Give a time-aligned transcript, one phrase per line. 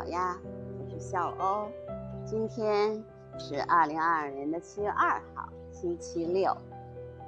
[0.00, 0.34] 好呀，
[0.78, 1.68] 我是笑欧。
[2.24, 3.04] 今天
[3.38, 6.56] 是二零二二年的七月二号，星期六，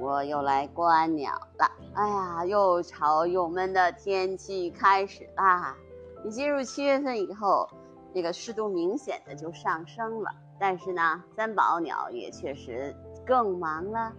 [0.00, 1.70] 我又来观鸟了。
[1.92, 5.76] 哎呀，又潮又闷的天气开始啦！
[6.24, 7.68] 你进入七月份以后，
[8.14, 10.30] 那个湿度明显的就上升了。
[10.58, 12.96] 但是呢，三宝鸟也确实
[13.26, 14.10] 更忙了。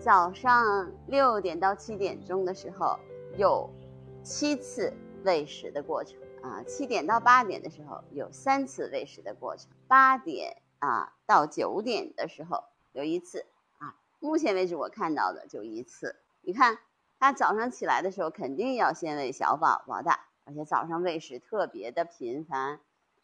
[0.00, 2.98] 早上六点到七点钟的时候，
[3.36, 3.70] 有
[4.24, 4.92] 七次
[5.22, 6.18] 喂食的过程。
[6.46, 13.46] 啊，七点到八点的时候有三次喂食的过程，八点啊到九点的时候有一次
[13.78, 13.96] 啊。
[14.20, 16.14] 目前为止我看到的就一次。
[16.42, 16.78] 你看，
[17.18, 20.12] 它早上起来的时候肯定要先喂小宝宝的，
[20.44, 22.80] 而且早上喂食特别的频繁，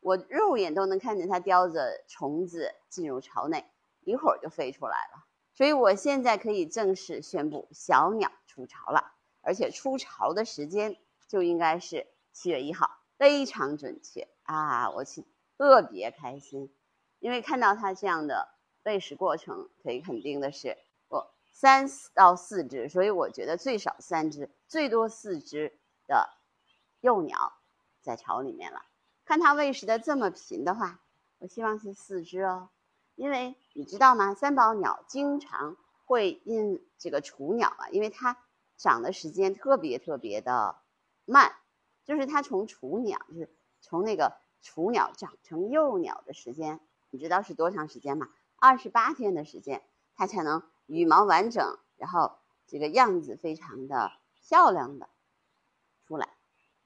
[0.00, 3.64] 我肉眼都能看见它叼着虫子进入巢内，
[4.02, 5.24] 一会儿就飞出来了。
[5.54, 12.90] 所以我现在可以正式宣布小鸟出巢了，而且出巢的时间就应该是七月一号。
[13.18, 14.90] 非常准确啊！
[14.90, 15.04] 我
[15.56, 16.70] 特别开心，
[17.18, 18.48] 因为看到它这样的
[18.84, 20.76] 喂食过程，可以肯定的是，
[21.08, 26.28] 我三到四只，所以我觉得最少三只，最多四只的
[27.00, 27.54] 幼鸟
[28.02, 28.84] 在巢里面了。
[29.24, 31.00] 看它喂食的这么频的话，
[31.38, 32.68] 我希望是四只哦，
[33.14, 34.34] 因为你知道吗？
[34.34, 38.36] 三宝鸟经常会因这个雏鸟啊，因为它
[38.76, 40.76] 长的时间特别特别的
[41.24, 41.56] 慢。
[42.06, 48.28] 就是它从雏鸟，就是从那个雏鸟长成幼鸟的时间，你知道是多长时间吗？
[48.56, 49.82] 二十八天的时间，
[50.14, 55.08] 它才能羽毛完整，然后这个样子非常的漂亮的
[56.06, 56.28] 出来。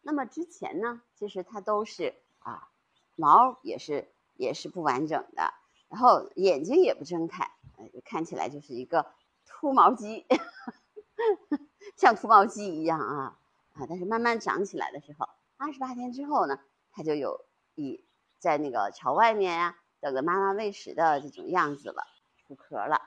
[0.02, 2.68] 那么之前呢，其实它都是啊，
[3.14, 5.52] 毛也是也是不完整的，
[5.88, 9.06] 然后眼睛也不睁开，呃，看起来就是一个
[9.44, 10.26] 秃毛鸡，
[11.96, 13.36] 像秃毛鸡一样啊。
[13.88, 16.58] 但是慢慢长起来的时候，二十八天之后呢，
[16.92, 18.04] 它就有一
[18.38, 22.04] 在那个巢外面呀，等着妈妈喂食的这种样子了，
[22.36, 23.00] 出壳了，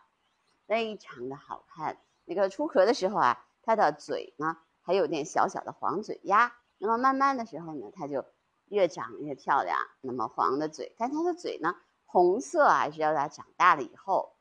[0.67, 1.97] 非常的好看。
[2.25, 8.25] 那个出壳的时候啊，它的嘴呢还有点小小的黄嘴鸭，那么慢慢的时候呢，它就
[8.69, 9.77] 越长越漂亮。
[10.01, 14.35] 那么黄的嘴，但它的嘴呢红色还是要它长大了以后，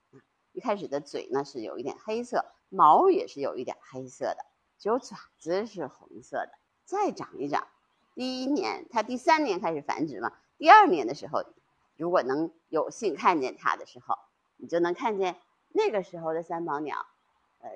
[0.52, 4.51] 一开始的嘴呢是有一点黑色，毛也是有一点黑色的。
[4.82, 6.50] 只有爪子是红色的，
[6.84, 7.68] 再长一长。
[8.16, 10.32] 第一年，它第三年开始繁殖嘛。
[10.58, 11.44] 第二年的时候，
[11.96, 14.16] 如果能有幸看见它的时候，
[14.56, 15.36] 你就能看见
[15.68, 17.06] 那个时候的三宝鸟。
[17.60, 17.70] 呃，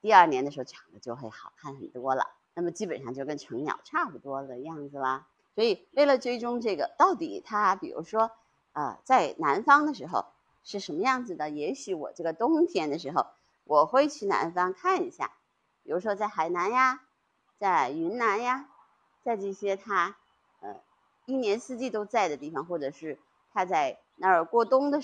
[0.00, 2.24] 第二年的时候长得就会好看很多了。
[2.54, 5.26] 那么基本上就跟成鸟差不多的样子啦。
[5.56, 8.30] 所以为了追踪这个，到底它，比如说，
[8.74, 10.26] 呃，在南方的时候
[10.62, 11.50] 是什么样子的？
[11.50, 13.26] 也许我这个冬天的时候，
[13.64, 15.32] 我会去南方看一下。
[15.84, 17.02] 比如说在海南呀，
[17.58, 18.68] 在云南呀，
[19.22, 20.16] 在这些它，
[20.60, 20.80] 呃，
[21.26, 23.18] 一年四季都在的地方，或者是
[23.52, 24.98] 它在那儿过冬的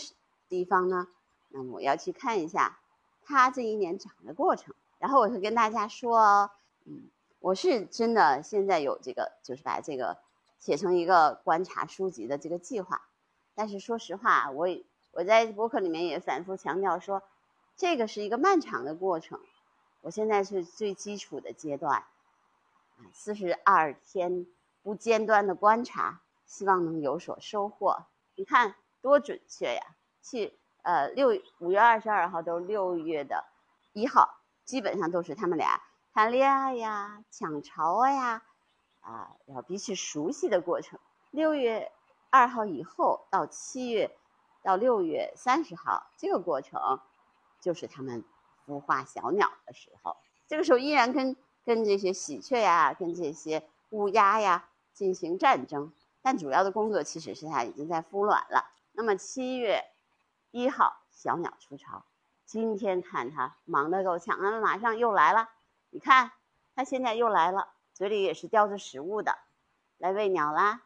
[0.48, 1.06] 地方呢，
[1.50, 2.78] 那么我要去看一下
[3.22, 6.50] 它这一年长的过程，然后我会跟大家说，
[6.86, 7.10] 嗯，
[7.40, 10.16] 我是真的现在有这个，就是把这个
[10.58, 13.02] 写成一个观察书籍的这个计划，
[13.54, 14.66] 但是说实话，我
[15.12, 17.22] 我在博客里面也反复强调说，
[17.76, 19.40] 这个是一个漫长的过程。
[20.02, 24.46] 我现在是最基础的阶段，啊，四十二天
[24.82, 28.06] 不间断的观察，希望能有所收获。
[28.34, 29.82] 你看多准确呀！
[30.22, 33.44] 去呃六五月二十二号都是六月的
[33.92, 35.82] 一号，基本上都是他们俩
[36.14, 38.42] 谈恋爱呀、抢巢呀，
[39.00, 40.98] 啊，然后彼此熟悉的过程。
[41.30, 41.92] 六月
[42.30, 44.16] 二号以后到七月
[44.62, 47.00] 到六月三十号这个过程，
[47.60, 48.24] 就是他们。
[48.70, 50.16] 孵化小鸟的时候，
[50.46, 55.92] 这个时候依然跟跟这些喜鹊呀、跟这些乌鸦呀进行战争，
[56.22, 58.70] 但主要的工作其实是它已经在孵卵了。
[58.92, 59.84] 那么七月
[60.52, 62.04] 一号小鸟出巢，
[62.46, 65.48] 今天看它忙得够呛，啊，马上又来了。
[65.90, 66.30] 你看
[66.76, 69.36] 它现在又来了，嘴里也是叼着食物的，
[69.98, 70.82] 来喂鸟啦，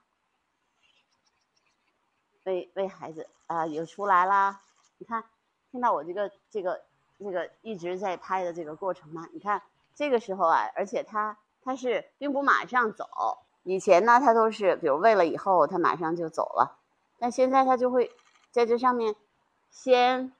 [2.44, 4.62] 喂喂孩子啊，又出来啦。
[4.96, 5.24] 你看，
[5.70, 6.82] 听到我这个这个。
[7.24, 9.62] 这个一直在拍的这个过程嘛，你看
[9.94, 13.06] 这个时候啊，而且它它是并不马上走，
[13.62, 16.76] 以前呢它都是比如喂了以后它马上就走了，
[17.18, 18.12] 但现在它就会
[18.50, 19.16] 在这上面
[19.70, 20.32] 先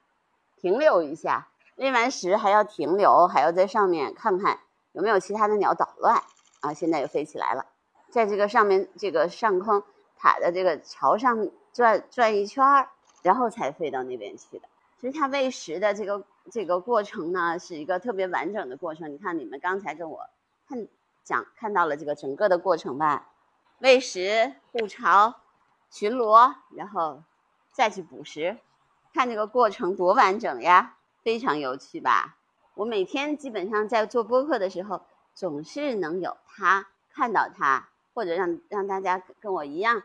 [0.57, 1.47] 停留一下，
[1.77, 4.59] 喂完食还要停留，还要在上面看看
[4.91, 6.21] 有没有其他的鸟捣乱
[6.61, 7.65] 啊，现在又飞起来了，
[8.11, 9.81] 在这个上面这个上空
[10.15, 12.89] 塔的这个桥上转转一圈儿，
[13.23, 14.67] 然后才飞到那边去的。
[15.01, 16.23] 其实它喂食的这个。
[16.51, 19.11] 这个过程呢是一个特别完整的过程。
[19.11, 20.29] 你看，你们刚才跟我
[20.67, 20.87] 看
[21.23, 23.29] 讲看到了这个整个的过程吧？
[23.79, 25.35] 喂食、护巢，
[25.89, 27.23] 巡逻，然后
[27.71, 28.57] 再去捕食，
[29.13, 32.37] 看这个过程多完整呀，非常有趣吧？
[32.75, 35.01] 我每天基本上在做播客的时候，
[35.33, 40.03] 总是能有他看到他，或者让让大家跟我一样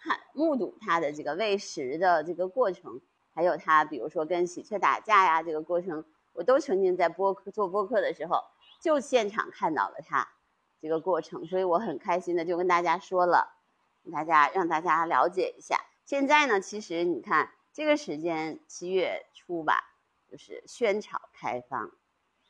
[0.00, 3.00] 看目睹他的这个喂食的这个过程，
[3.38, 8.42] 还有他比如说跟喜鹊打架呀这个过程，我都曾经在播客做播客的时候
[8.80, 10.26] 就现场看到了他
[10.82, 13.54] 这个过程，所以我很开心的就跟大家说了。
[14.12, 19.84] 大家让大家了解一下，现在呢，其实你看这个时间七月初吧，
[20.28, 21.92] 就是萱草开放，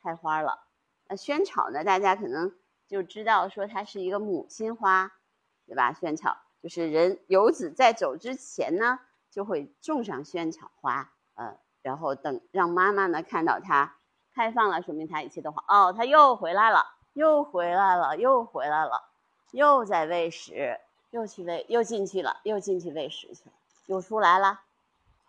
[0.01, 0.63] 开花了。
[1.07, 2.51] 那萱草呢，大家可能
[2.87, 5.11] 就知道说它是一个母亲花，
[5.67, 5.93] 对吧？
[5.93, 8.99] 萱草就是人游子在走之前呢，
[9.31, 13.95] 就会种上萱草花，呃，然后等让妈妈呢看到它
[14.33, 15.63] 开放了，说明它一切都好。
[15.67, 19.09] 哦，它又回来了，又回来了，又回来了，
[19.51, 20.79] 又在喂食。
[21.11, 23.51] 又去喂，又进去了，又进去喂食去了，
[23.87, 24.61] 又出来了。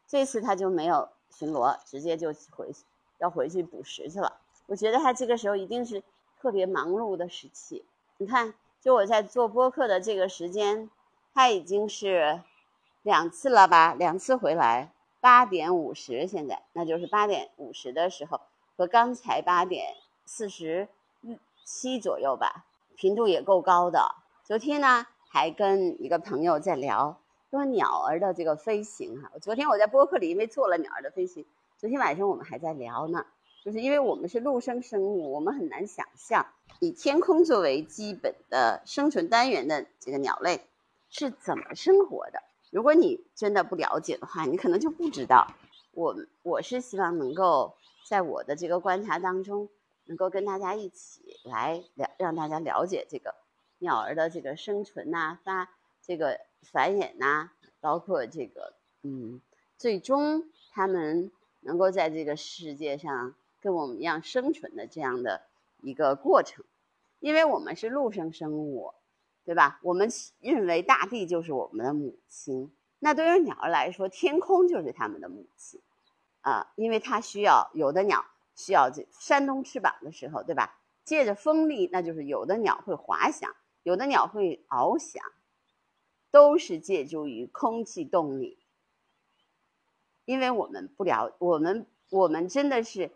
[0.07, 2.85] 这次他就没有巡逻，直接就回去，
[3.17, 4.37] 要回去捕食去了。
[4.67, 6.03] 我觉得他这个时候一定是
[6.39, 7.83] 特别忙碌的时期。
[8.19, 8.53] 你看，
[8.83, 10.91] 就我在做播客的这个时间，
[11.33, 12.43] 他已经是
[13.03, 13.95] 两次了吧？
[13.95, 18.41] 两次回来，八点五十，现在那就是八点五十的时候，
[18.77, 19.95] 和刚才八点
[20.25, 20.89] 四十
[21.65, 22.67] 七左右吧，
[22.97, 24.15] 频度也够高的。
[24.45, 25.07] 昨天呢？
[25.33, 27.21] 还跟一个朋友在聊
[27.53, 31.47] 说鸟儿的这个飞行哈，昨天我在播客里因为做了鸟儿的飞行，
[31.79, 33.25] 昨天晚上我们还在聊呢，
[33.65, 36.45] 就是因为我们是陆生生物，我们很难想象
[36.81, 40.67] 以天空作为基本的生存单元的这个鸟类
[41.11, 42.43] 是怎么生活的。
[42.71, 45.55] 如果你真的不了解的话，你可能就不知道。
[45.93, 47.75] 我我是希望能够
[48.09, 49.69] 在我的这个观察当中，
[50.05, 53.35] 能够跟大家一起来了，让大家了解这个。
[53.83, 55.71] 鸟儿的这个生存呐，发
[56.03, 57.51] 这个繁衍呐，
[57.81, 59.41] 包括这个嗯，
[59.79, 65.41] 最终它们能够在这个世界上跟我们一样生存的这样的
[65.81, 66.63] 一个过程，
[67.21, 68.93] 因为我们是陆生生物，
[69.51, 69.81] 对吧？
[69.83, 70.09] 我们
[70.39, 72.71] 认为大地就是我们的母亲，
[73.01, 75.81] 那对于鸟儿来说，天空就是它们的母亲
[76.43, 78.25] 啊，因为它需要有的鸟
[78.55, 80.79] 需要这扇动翅膀的时候，对吧？
[81.03, 83.53] 借着风力，那就是有的鸟会滑翔。
[83.83, 85.21] 有的鸟会翱翔，
[86.31, 88.57] 都是借助于空气动力。
[90.27, 93.11] 因为我们不了，我们我们真的是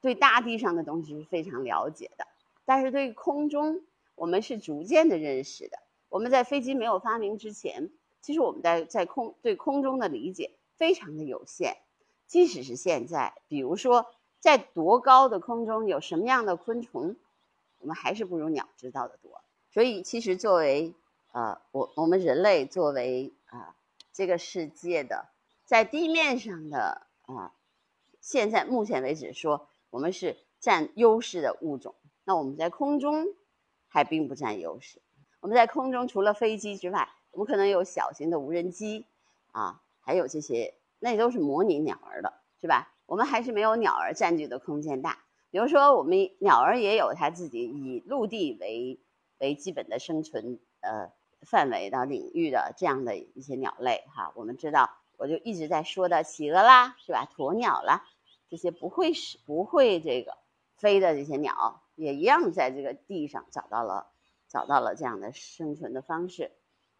[0.00, 2.28] 对大地上的东西是非常了解的，
[2.64, 3.82] 但是对空中，
[4.18, 5.78] 我们是逐渐的认识的。
[6.08, 11.76] 我们在飞机没有发明之前，其实我们在在空对空中的理解非常的有限。
[12.26, 14.06] 即使是现在，比如说
[14.38, 17.16] 在多高的空中有什么样的昆虫，
[17.78, 19.40] 我们还是不如鸟知道的多。
[19.70, 20.94] 所以，其实作为
[21.32, 23.74] 呃，我我们人类作为啊
[24.12, 25.26] 这个世界的
[25.64, 27.52] 在地面上的啊，
[28.20, 31.94] 现在目前为止说我们是占优势的物种，
[32.24, 33.26] 那我们在空中
[33.88, 35.02] 还并不占优势。
[35.40, 39.06] 我们在空中除了飞机之外，我们可能有小型的无人机
[39.50, 42.92] 啊，还有这些，那都是模拟鸟儿的，是吧？
[43.06, 45.18] 我们还是没有鸟儿占据的空间大。
[45.50, 49.00] 比如说，我们鸟儿也有它自己以陆地为。
[49.40, 51.12] 为基本的生存呃
[51.42, 57.30] 范围的领域的这样的一些鸟类哈，我们知道，我就一直在说的企鹅啦，是吧？
[57.36, 58.04] 鸵鸟啦，
[58.50, 60.36] 这些不会是不会这个
[60.74, 64.06] 飞的这些鸟，也一样在这个地上找到了
[64.48, 66.50] 找到了这样的生存的方式。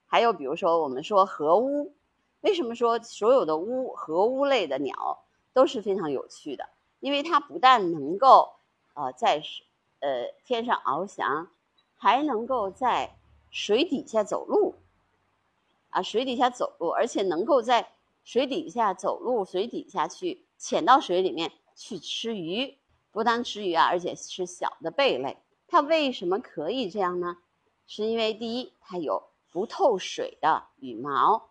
[0.07, 1.95] 还有比如说，我们说河乌，
[2.43, 5.25] 为什么说所有的乌河乌类的鸟
[5.55, 6.69] 都是非常有趣的？
[7.00, 8.50] 因为它不但能够
[8.93, 9.43] 呃在
[10.00, 11.49] 呃天上翱翔。
[12.00, 13.17] 还能够在
[13.50, 14.76] 水底下走路，
[15.90, 17.88] 啊，水底下走路，而且能够在
[18.23, 22.77] 水底下走路，水底下去潜到水里面去吃鱼，
[23.19, 25.39] 不单吃鱼啊，而且吃小的贝类。
[25.67, 27.39] 它为什么可以这样呢？
[27.85, 31.49] 是因为第一，它有不透水的羽毛；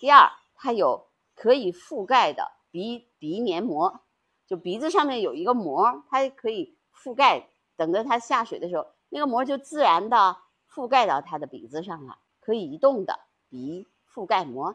[0.00, 4.00] 第二，它有可以覆盖的鼻鼻黏膜，
[4.46, 8.86] 就鼻子上面有一个膜，它可以覆盖，等着它下水的时候。
[9.10, 10.38] 那个膜就自然的
[10.72, 13.20] 覆盖到它的鼻子上了，可以移动的
[13.50, 14.74] 鼻覆盖膜。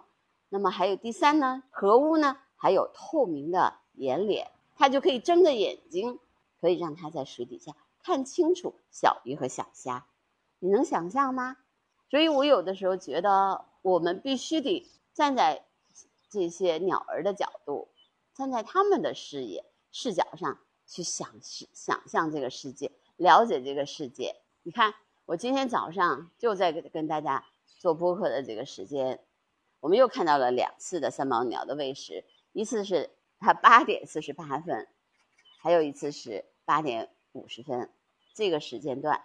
[0.50, 6.20] 那么还有第三呢，河乌呢还有透明的眼脸，它就可以睁着眼睛，
[6.60, 10.06] 可以让它在水底下看清楚小鱼和小虾。
[10.60, 11.58] 你能想象吗？
[12.10, 15.66] 所以我有的时候觉得，我们必须得站在
[16.30, 17.90] 这些鸟儿的角度，
[18.34, 22.92] 站在他们的视野视角上去想想象这个世界。
[23.18, 24.94] 了解这个世界，你看，
[25.26, 29.24] 我今天早上就在跟跟大家做播客的这个时间，
[29.80, 33.10] 我们又看到了两次的三毛鸟的喂食，一次是
[33.46, 34.88] 它八点四十八分，
[35.60, 37.92] 还有一次是八点五十分，
[38.34, 39.22] 这个时间段，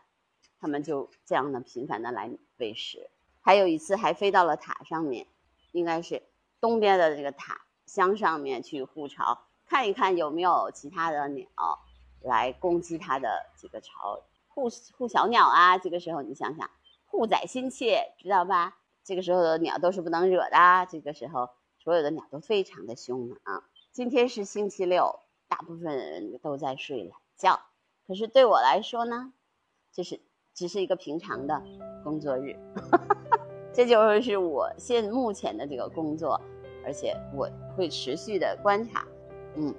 [0.61, 3.09] 它们就这样的频繁的来喂食。
[3.41, 5.27] 还有一次还飞到了塔上面，
[5.73, 6.23] 应该是
[6.61, 11.49] 东边的这个塔箱上面去护巢，看一看有没有其他的鸟
[12.21, 14.23] 来攻击它的这个巢。
[14.49, 16.71] 护护小鸟啊，这个时候你想想，
[17.07, 18.77] 护崽心切，知道吧？
[19.03, 20.87] 这个时候的鸟都是不能惹的。
[20.91, 21.49] 这个时候，
[21.79, 23.65] 所有的鸟都非常的凶猛啊。
[23.93, 25.19] 今天是星期六，
[25.49, 27.59] 大部分人都在睡懒觉。
[28.07, 29.33] 可是对我来说呢，
[29.93, 30.21] 这是
[30.55, 31.61] 只是一个平常的
[32.05, 32.57] 工作日。
[33.75, 36.41] 这就是我现目前的这个工作，
[36.85, 39.05] 而且我会持续的观察。
[39.57, 39.75] 嗯，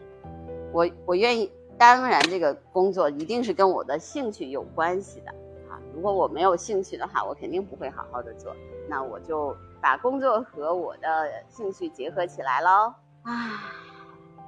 [0.74, 1.50] 我我愿意。
[1.78, 5.32] 当然，这个工作一定是跟我的兴趣有关系的
[5.68, 5.82] 啊！
[5.96, 8.56] 如果我没有兴趣的话，我肯定不会好好的做。
[8.88, 12.94] 那我就把工作和我的兴趣结合起来喽。
[13.24, 13.74] 啊，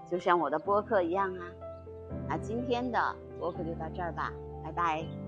[0.09, 1.41] 就像我的播客一样啊！
[2.29, 4.31] 那今天的播客就到这儿吧，
[4.63, 5.22] 拜拜。